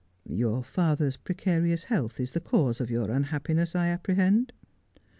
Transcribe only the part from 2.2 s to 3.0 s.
the cause of